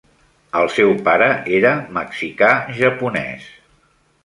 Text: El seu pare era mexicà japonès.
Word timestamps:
El 0.61 0.71
seu 0.75 0.93
pare 1.09 1.27
era 1.59 1.75
mexicà 1.99 2.51
japonès. 2.81 3.49